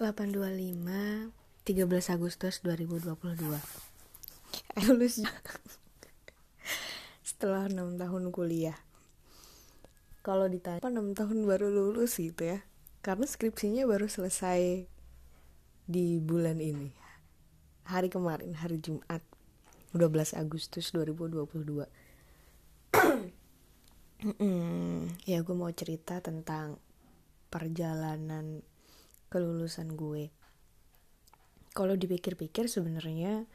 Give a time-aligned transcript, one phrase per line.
[0.00, 1.28] 825
[1.68, 3.12] 13 Agustus 2022
[4.72, 5.20] Eh lulus
[7.20, 8.80] Setelah 6 tahun kuliah.
[10.24, 12.16] Kalau ditanya 6 tahun baru lulus?
[12.16, 12.64] gitu ya.
[13.04, 14.88] Karena skripsinya baru selesai
[15.84, 16.96] Di bulan ini.
[17.84, 19.20] Hari kemarin, hari Jumat
[19.92, 21.84] 12 Agustus 2022
[25.28, 26.80] Ya gue mau cerita tentang
[27.52, 28.64] perjalanan
[29.30, 30.28] kelulusan gue.
[31.70, 33.46] Kalau dipikir-pikir sebenarnya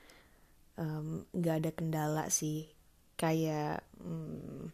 [1.32, 2.72] nggak um, ada kendala sih,
[3.20, 4.72] kayak um,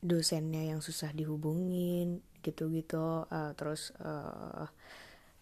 [0.00, 4.66] dosennya yang susah dihubungin, gitu-gitu, uh, terus uh,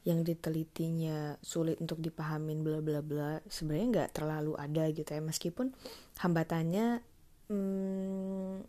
[0.07, 5.21] yang ditelitinya sulit untuk dipahamin bla bla bla sebenarnya nggak terlalu ada gitu ya.
[5.21, 5.77] Meskipun
[6.25, 7.05] hambatannya
[7.53, 8.65] hmm,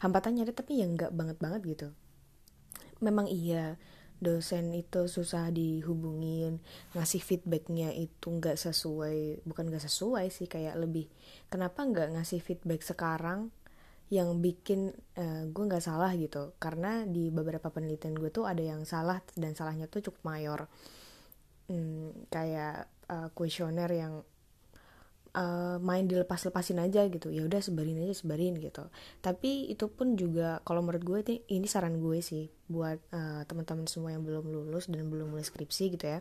[0.00, 1.88] hambatannya ada tapi yang nggak banget banget gitu.
[3.04, 3.76] Memang iya
[4.22, 6.62] dosen itu susah dihubungin
[6.94, 11.10] ngasih feedbacknya itu nggak sesuai bukan nggak sesuai sih kayak lebih
[11.50, 13.50] kenapa nggak ngasih feedback sekarang
[14.12, 16.52] yang bikin uh, gue nggak salah gitu?
[16.60, 20.68] Karena di beberapa penelitian gue tuh ada yang salah dan salahnya tuh cukup mayor.
[21.72, 22.92] Hmm, kayak
[23.32, 24.14] kuesioner uh, yang
[25.32, 27.32] uh, main dilepas-lepasin aja gitu.
[27.32, 28.88] Ya udah sebarin aja sebarin gitu.
[29.24, 33.88] Tapi itu pun juga kalau menurut gue ini, ini saran gue sih buat uh, teman-teman
[33.88, 36.18] semua yang belum lulus dan belum mulai skripsi gitu ya.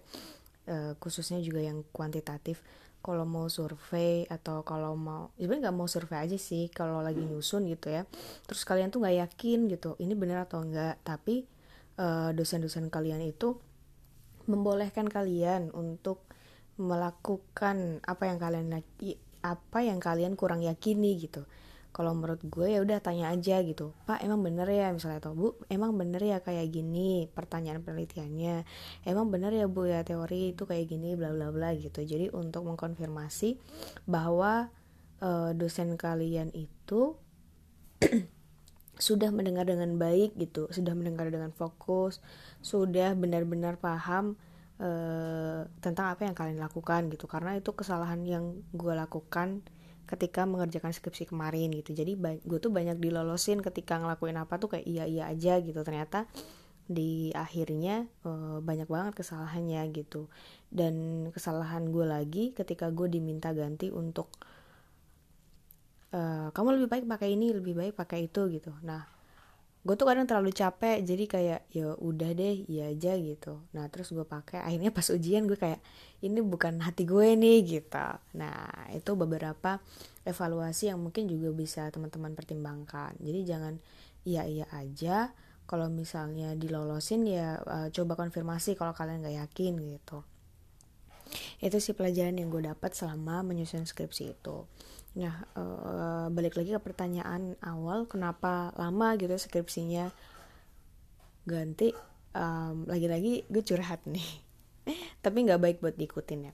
[0.70, 2.64] Uh, khususnya juga yang kuantitatif.
[3.02, 7.66] Kalau mau survei atau kalau mau sebenarnya nggak mau survei aja sih kalau lagi nyusun
[7.66, 8.06] gitu ya.
[8.46, 11.50] Terus kalian tuh nggak yakin gitu ini benar atau enggak tapi
[12.34, 13.58] dosen-dosen uh, kalian itu
[14.50, 16.26] membolehkan kalian untuk
[16.82, 18.82] melakukan apa yang kalian
[19.42, 21.46] apa yang kalian kurang yakini gitu.
[21.92, 24.90] Kalau menurut gue ya udah tanya aja gitu pak emang bener ya?
[24.96, 28.64] Misalnya atau bu emang bener ya kayak gini pertanyaan penelitiannya?
[29.04, 32.00] Emang bener ya bu ya teori itu kayak gini bla bla bla gitu.
[32.02, 33.60] Jadi untuk mengkonfirmasi
[34.08, 34.72] bahwa
[35.22, 37.20] uh, dosen kalian itu
[39.02, 42.22] sudah mendengar dengan baik gitu sudah mendengar dengan fokus
[42.62, 44.38] sudah benar-benar paham
[44.82, 47.30] uh, tentang apa yang kalian lakukan gitu.
[47.30, 49.62] Karena itu kesalahan yang gue lakukan
[50.10, 51.96] ketika mengerjakan skripsi kemarin gitu.
[51.96, 55.80] Jadi gue tuh banyak dilolosin ketika ngelakuin apa tuh kayak iya iya aja gitu.
[55.86, 56.28] Ternyata
[56.92, 60.28] di akhirnya uh, banyak banget kesalahannya gitu.
[60.68, 64.28] Dan kesalahan gue lagi ketika gue diminta ganti untuk
[66.12, 68.76] uh, kamu lebih baik pakai ini lebih baik pakai itu gitu.
[68.84, 69.21] Nah
[69.82, 73.66] gue tuh kadang terlalu capek jadi kayak ya udah deh iya aja gitu.
[73.74, 75.82] Nah terus gue pakai akhirnya pas ujian gue kayak
[76.22, 78.08] ini bukan hati gue nih gitu.
[78.38, 79.82] Nah itu beberapa
[80.22, 83.18] evaluasi yang mungkin juga bisa teman-teman pertimbangkan.
[83.18, 83.74] Jadi jangan
[84.22, 85.34] iya iya aja.
[85.66, 90.22] Kalau misalnya dilolosin ya uh, coba konfirmasi kalau kalian nggak yakin gitu.
[91.58, 94.70] Itu sih pelajaran yang gue dapat selama menyusun skripsi itu
[95.12, 100.08] Nah, uh, balik lagi ke pertanyaan awal, kenapa lama gitu skripsinya
[101.44, 101.92] ganti?
[102.32, 104.24] Um, lagi-lagi gue curhat nih,
[105.26, 106.54] tapi nggak baik buat diikutin ya.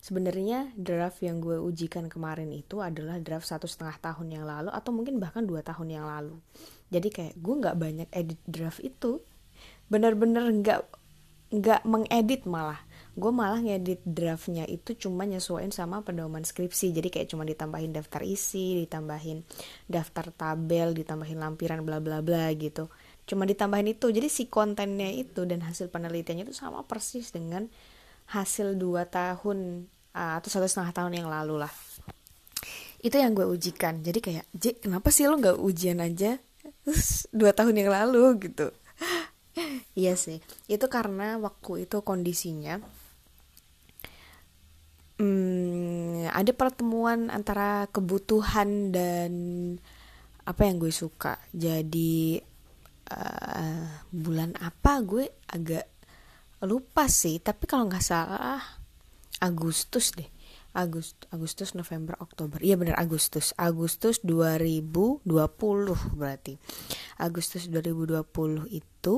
[0.00, 4.90] Sebenarnya draft yang gue ujikan kemarin itu adalah draft satu setengah tahun yang lalu atau
[4.94, 6.40] mungkin bahkan dua tahun yang lalu.
[6.88, 9.20] Jadi kayak gue nggak banyak edit draft itu,
[9.92, 10.80] bener-bener nggak
[11.48, 12.80] nggak mengedit malah
[13.18, 16.94] gue malah ngedit draftnya itu cuma nyesuaiin sama pedoman skripsi.
[16.94, 19.42] Jadi kayak cuma ditambahin daftar isi ditambahin
[19.90, 22.86] daftar tabel ditambahin lampiran bla bla bla gitu.
[23.26, 24.06] Cuma ditambahin itu.
[24.14, 27.66] Jadi si kontennya itu dan hasil penelitiannya itu sama persis dengan
[28.30, 31.72] hasil dua tahun uh, atau satu setengah tahun yang lalu lah.
[33.02, 33.98] Itu yang gue ujikan.
[34.00, 36.38] Jadi kayak J kenapa sih lo nggak ujian aja
[37.38, 38.46] dua tahun yang lalu?
[38.46, 38.70] Gitu.
[39.98, 40.38] Iya sih.
[40.70, 42.78] Itu karena waktu itu kondisinya
[45.18, 49.32] hmm, ada pertemuan antara kebutuhan dan
[50.48, 51.36] apa yang gue suka.
[51.52, 52.40] Jadi
[53.12, 55.86] uh, bulan apa gue agak
[56.64, 57.38] lupa sih.
[57.42, 58.62] Tapi kalau nggak salah
[59.44, 60.26] Agustus deh.
[60.76, 62.62] Agustus Agustus November Oktober.
[62.62, 63.52] Iya benar Agustus.
[63.58, 65.26] Agustus 2020
[66.14, 66.54] berarti.
[67.18, 68.22] Agustus 2020
[68.70, 69.14] itu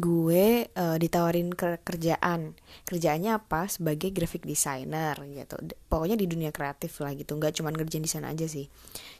[0.00, 2.56] gue uh, ditawarin ke kerjaan.
[2.88, 3.68] Kerjaannya apa?
[3.68, 5.60] Sebagai graphic designer gitu.
[5.86, 7.36] Pokoknya di dunia kreatif lah gitu.
[7.36, 8.66] Nggak cuman ngerjain di sana aja sih.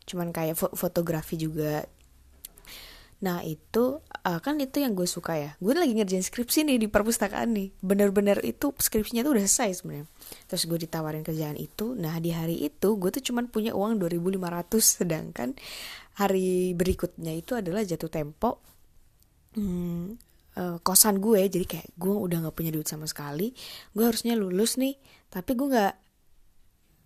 [0.09, 1.85] Cuman kayak fo fotografi juga.
[3.21, 5.51] Nah itu uh, kan itu yang gue suka ya.
[5.61, 7.69] Gue lagi ngerjain skripsi nih di perpustakaan nih.
[7.85, 10.09] Bener-bener itu skripsinya tuh udah selesai sebenarnya.
[10.49, 11.93] Terus gue ditawarin kerjaan itu.
[11.93, 15.53] Nah di hari itu gue tuh cuman punya uang 2500 sedangkan
[16.17, 18.65] hari berikutnya itu adalah jatuh tempo.
[19.53, 20.17] Hmm,
[20.59, 23.55] uh, kosan gue jadi kayak gue udah nggak punya duit sama sekali
[23.95, 24.99] gue harusnya lulus nih
[25.31, 25.95] tapi gue nggak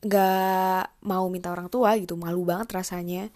[0.04, 3.32] nggak mau minta orang tua gitu malu banget rasanya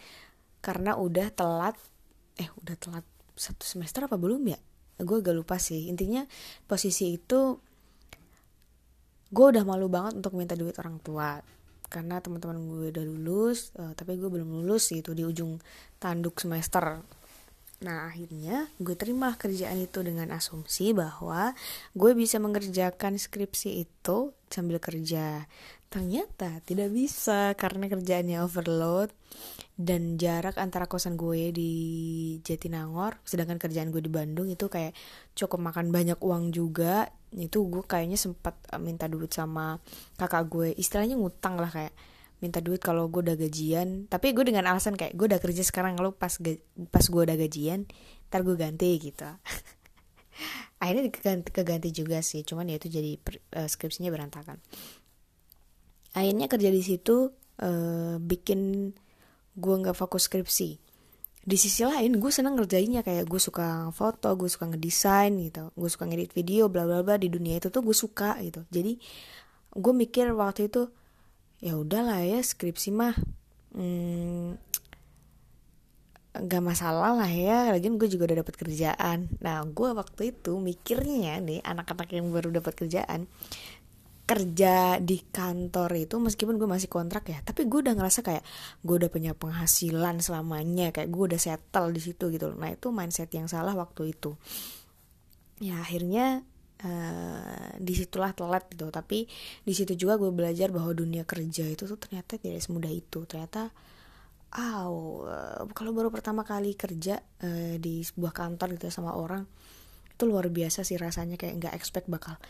[0.61, 1.77] karena udah telat
[2.37, 3.07] eh udah telat
[3.39, 4.59] satu semester apa belum ya?
[4.99, 6.27] Gue agak lupa sih intinya
[6.67, 7.57] posisi itu
[9.31, 11.39] gue udah malu banget untuk minta duit orang tua
[11.89, 15.57] karena teman-teman gue udah lulus uh, tapi gue belum lulus gitu di ujung
[16.01, 17.01] tanduk semester
[17.79, 21.55] Nah akhirnya gue terima kerjaan itu dengan asumsi bahwa
[21.95, 25.47] gue bisa mengerjakan skripsi itu sambil kerja.
[25.89, 29.09] Ternyata tidak bisa karena kerjaannya overload
[29.79, 31.73] dan jarak antara kosan gue di
[32.43, 34.93] Jatinangor sedangkan kerjaan gue di Bandung itu kayak
[35.39, 37.09] cukup makan banyak uang juga.
[37.31, 39.79] Itu gue kayaknya sempat minta duit sama
[40.19, 40.69] kakak gue.
[40.75, 41.95] Istilahnya ngutang lah kayak
[42.38, 44.06] minta duit kalau gue udah gajian.
[44.06, 46.38] Tapi gue dengan alasan kayak gue udah kerja sekarang kalau pas
[46.90, 47.87] pas gue udah gajian
[48.29, 49.25] ntar gue ganti gitu.
[50.82, 53.19] Akhirnya keganti, keganti juga sih cuman ya itu jadi
[53.58, 54.62] uh, skripsinya berantakan.
[56.14, 58.93] Akhirnya kerja di situ uh, bikin
[59.58, 60.79] gue nggak fokus skripsi.
[61.49, 65.88] Di sisi lain gue seneng ngerjainnya kayak gue suka foto gue suka ngedesain gitu gue
[65.88, 68.62] suka ngedit video bla bla bla di dunia itu tuh gue suka gitu.
[68.70, 69.00] Jadi
[69.75, 70.93] gue mikir waktu itu
[71.59, 73.15] ya udahlah ya skripsi mah
[73.75, 74.59] hmm,
[76.39, 77.75] nggak masalah lah ya.
[77.75, 79.27] Lagian gue juga udah dapat kerjaan.
[79.43, 83.27] Nah gue waktu itu mikirnya ya nih anak-anak yang baru dapat kerjaan
[84.29, 88.45] kerja di kantor itu meskipun gue masih kontrak ya tapi gue udah ngerasa kayak
[88.85, 93.33] gue udah punya penghasilan selamanya kayak gue udah settle di situ gitu nah itu mindset
[93.33, 94.37] yang salah waktu itu.
[95.65, 96.45] Ya akhirnya
[96.85, 98.91] uh, di situlah telat gitu.
[98.91, 99.27] Tapi
[99.65, 103.25] di situ juga gue belajar bahwa dunia kerja itu tuh ternyata tidak semudah itu.
[103.27, 103.71] Ternyata
[104.49, 104.95] Aw,
[105.29, 109.45] uh, kalau baru pertama kali kerja uh, di sebuah kantor gitu sama orang
[110.09, 111.37] itu luar biasa sih rasanya.
[111.37, 112.41] Kayak nggak expect bakal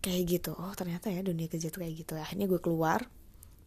[0.00, 0.56] kayak gitu.
[0.56, 2.12] Oh ternyata ya dunia kerja tuh kayak gitu.
[2.16, 3.04] Akhirnya gue keluar.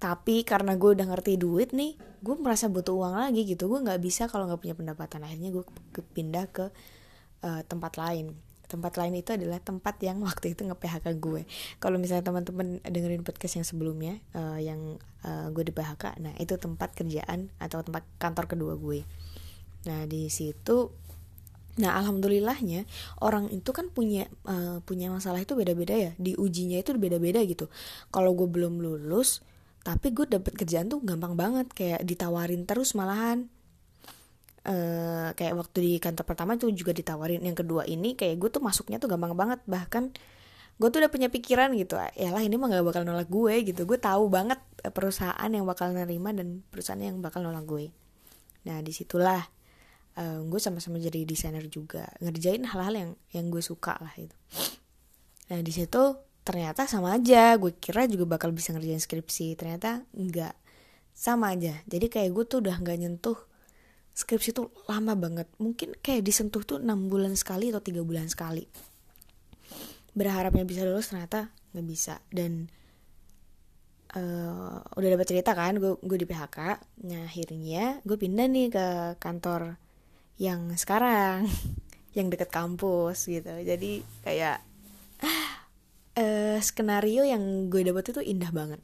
[0.01, 1.93] Tapi karena gue udah ngerti duit nih
[2.25, 3.69] gue merasa butuh uang lagi gitu.
[3.69, 5.21] Gue nggak bisa kalau nggak punya pendapatan.
[5.21, 5.63] Akhirnya gue
[6.17, 6.65] pindah ke
[7.45, 8.33] uh, tempat lain
[8.71, 11.43] tempat lain itu adalah tempat yang waktu itu nge-PHK gue
[11.83, 14.95] kalau misalnya teman-teman dengerin podcast yang sebelumnya uh, yang
[15.27, 19.03] uh, gue di PHK nah itu tempat kerjaan atau tempat kantor kedua gue
[19.83, 20.95] nah di situ
[21.71, 22.83] Nah, alhamdulillahnya
[23.23, 26.11] orang itu kan punya uh, punya masalah itu beda-beda ya.
[26.19, 27.71] Di ujinya itu beda-beda gitu.
[28.11, 29.39] Kalau gue belum lulus,
[29.81, 33.49] tapi gue dapet kerjaan tuh gampang banget kayak ditawarin terus malahan
[34.67, 37.41] uh, kayak waktu di kantor pertama itu juga ditawarin.
[37.41, 39.59] Yang kedua ini kayak gue tuh masuknya tuh gampang banget.
[39.65, 40.03] Bahkan
[40.81, 43.85] gue tuh udah punya pikiran gitu ya lah ini mah gak bakal nolak gue gitu.
[43.85, 47.93] Gue tahu banget eh, perusahaan yang bakal nerima dan perusahaan yang bakal nolak gue.
[48.65, 49.41] Nah di situlah
[50.17, 52.09] uh, gue sama-sama jadi desainer juga.
[52.17, 54.35] Ngerjain hal-hal yang yang gue suka lah itu
[55.51, 56.15] nah di situ
[56.47, 57.59] ternyata sama aja.
[57.59, 59.59] Gue kira juga bakal bisa ngerjain skripsi.
[59.59, 60.55] Ternyata enggak
[61.11, 61.75] sama aja.
[61.85, 63.50] Jadi kayak gue tuh udah nggak nyentuh
[64.21, 65.49] skripsi tuh lama banget.
[65.57, 68.63] Mungkin kayak disentuh tuh enam bulan sekali atau tiga bulan sekali.
[70.13, 72.21] Berharapnya bisa lulus ternyata nggak bisa.
[72.29, 72.69] Dan
[74.13, 76.59] uh, udah dapat cerita kan gue gue di PHK
[77.07, 78.87] nah akhirnya gue pindah nih ke
[79.17, 79.79] kantor
[80.35, 81.47] yang sekarang
[82.17, 83.49] yang deket kampus gitu.
[83.49, 84.61] Jadi kayak
[86.21, 88.81] uh, skenario yang gue dapat itu indah banget.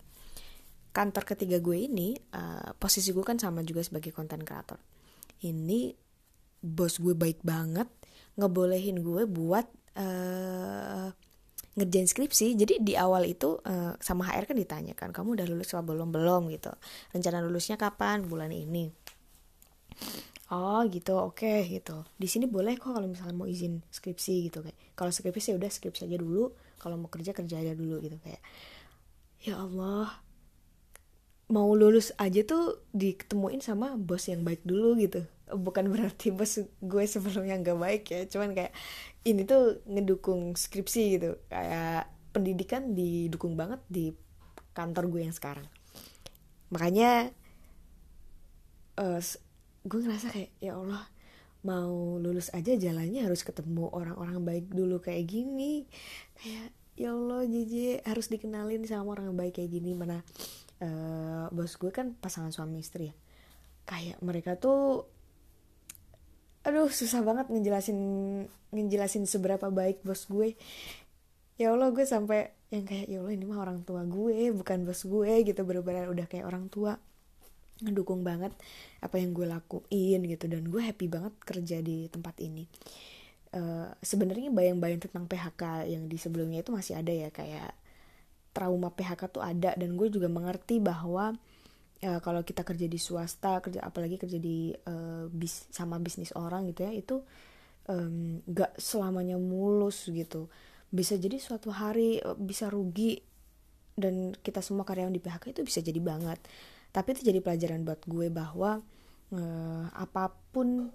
[0.96, 4.97] Kantor ketiga gue ini uh, posisi gue kan sama juga sebagai konten kreator
[5.46, 5.94] ini
[6.62, 7.88] bos gue baik banget
[8.38, 9.66] ngebolehin gue buat
[9.98, 11.10] uh,
[11.78, 12.58] ngerjain skripsi.
[12.58, 16.10] Jadi di awal itu uh, sama HR kan ditanyakan kamu udah lulus apa belum?
[16.10, 16.74] Belum gitu.
[17.14, 18.26] Rencana lulusnya kapan?
[18.26, 18.90] Bulan ini.
[20.48, 22.08] Oh gitu oke okay, gitu.
[22.18, 24.78] Di sini boleh kok kalau misalnya mau izin skripsi gitu kayak.
[24.98, 26.50] Kalau skripsi ya udah skripsi aja dulu.
[26.82, 28.42] Kalau mau kerja kerja aja dulu gitu kayak.
[29.46, 30.27] Ya Allah
[31.48, 35.24] mau lulus aja tuh diketemuin sama bos yang baik dulu gitu.
[35.48, 38.76] Bukan berarti bos gue sebelumnya nggak baik ya cuman kayak
[39.24, 41.40] ini tuh ngedukung skripsi gitu.
[41.48, 44.12] Kayak pendidikan didukung banget di
[44.76, 45.66] kantor gue yang sekarang.
[46.68, 47.32] Makanya
[49.00, 49.24] uh,
[49.88, 51.08] gue ngerasa kayak ya Allah
[51.64, 55.88] mau lulus aja jalannya harus ketemu orang-orang baik dulu kayak gini.
[56.36, 59.96] Kayak ya Allah JJ harus dikenalin sama orang baik kayak gini.
[59.96, 60.28] Mana
[60.82, 63.16] uh, bos gue kan pasangan suami istri ya.
[63.88, 65.08] Kayak mereka tuh
[66.68, 68.00] aduh susah banget ngejelasin
[68.76, 70.60] ngejelasin seberapa baik bos gue.
[71.58, 75.02] Ya allah gue sampai yang kayak ya allah ini mah orang tua gue bukan bos
[75.08, 75.62] gue gitu.
[75.64, 77.00] Bener-bener udah kayak orang tua.
[77.78, 78.52] Ngedukung banget
[79.00, 80.46] apa yang gue lakuin gitu.
[80.52, 82.68] Dan gue happy banget kerja di tempat ini.
[83.48, 87.72] Uh, sebenarnya bayang-bayang tentang PHK yang di sebelumnya itu masih ada ya kayak
[88.58, 91.38] trauma PHK tuh ada dan gue juga mengerti bahwa
[92.02, 96.74] uh, kalau kita kerja di swasta kerja apalagi kerja di uh, bis sama bisnis orang
[96.74, 97.22] gitu ya itu
[97.86, 100.50] um, gak selamanya mulus gitu.
[100.90, 103.22] Bisa jadi suatu hari bisa rugi
[103.98, 106.42] dan kita semua karyawan di PHK itu bisa jadi banget.
[106.90, 108.82] Tapi itu jadi pelajaran buat gue bahwa
[109.34, 110.90] uh, apa pun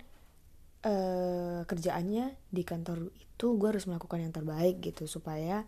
[0.86, 5.66] uh, kerjaannya di kantor itu gue harus melakukan yang terbaik gitu supaya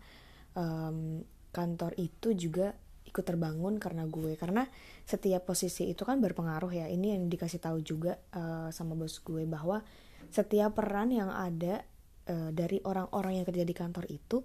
[0.57, 1.23] um,
[1.55, 2.75] kantor itu juga
[3.07, 4.35] ikut terbangun karena gue.
[4.35, 4.67] Karena
[5.07, 6.87] setiap posisi itu kan berpengaruh ya.
[6.91, 9.79] Ini yang dikasih tahu juga uh, sama bos gue bahwa
[10.35, 11.87] setiap peran yang ada
[12.27, 14.43] uh, dari orang-orang yang kerja di kantor itu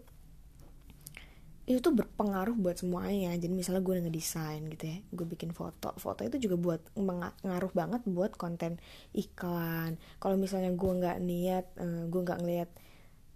[1.69, 3.33] itu tuh berpengaruh buat semuanya.
[3.37, 5.93] Jadi misalnya gue ngedesain gitu ya gue bikin foto.
[5.97, 8.77] Foto itu juga buat mengaruh banget buat konten
[9.13, 9.97] iklan.
[10.21, 12.69] Kalau misalnya gue nggak niat uh, gue nggak ngeliat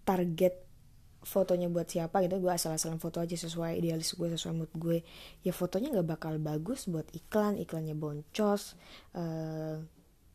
[0.03, 0.62] target
[1.23, 5.01] fotonya buat siapa gitu gue asal-asalan foto aja sesuai idealis gue sesuai mood gue
[5.41, 8.75] ya fotonya nggak bakal bagus buat iklan iklannya boncos
[9.15, 9.79] uh,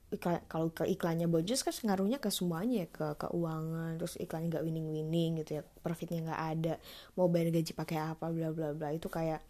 [0.09, 4.64] iklan, kalau ke iklannya boncos kan ngaruhnya ke semuanya ya ke keuangan terus iklannya nggak
[4.64, 6.75] winning winning gitu ya profitnya nggak ada
[7.14, 8.88] mau bayar gaji pakai apa bla bla bla.
[8.97, 9.45] Itu kayak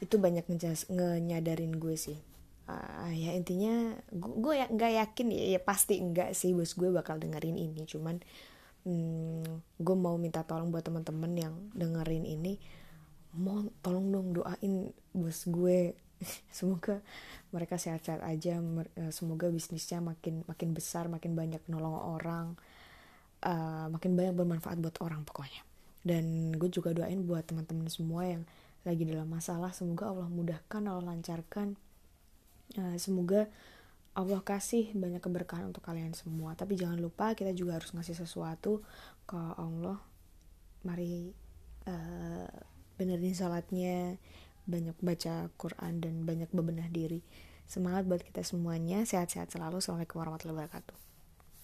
[0.00, 0.48] itu banyak
[0.88, 2.16] ngenyadarin gue sih.
[2.70, 7.18] Uh, ya intinya gue, ya nggak yakin ya, ya pasti enggak sih bos gue bakal
[7.18, 8.22] dengerin ini cuman
[8.84, 12.60] hmm, gue mau minta tolong buat teman-teman yang dengerin ini
[13.36, 15.94] mau tolong dong doain bos gue.
[16.56, 17.00] Semoga
[17.54, 22.54] mereka sehat-sehat aja eh, semoga bisnisnya makin makin besar makin banyak nolong orang
[23.42, 25.64] uh, makin banyak bermanfaat buat orang pokoknya.
[26.00, 28.42] Dan gue juga doain buat teman-teman semua yang
[28.84, 31.76] lagi dalam masalah semoga Allah mudahkan Allah lancarkan.
[32.76, 33.50] Uh, semoga
[34.20, 38.84] Allah kasih banyak keberkahan untuk kalian semua tapi jangan lupa kita juga harus ngasih sesuatu
[39.24, 39.96] ke Allah
[40.84, 41.32] mari
[41.88, 42.48] uh,
[43.00, 44.20] benerin salatnya
[44.68, 47.24] banyak baca Quran dan banyak bebenah diri.
[47.66, 49.78] Semangat buat kita semuanya, sehat-sehat selalu.
[49.82, 51.09] Assalamualaikum warahmatullahi wabarakatuh.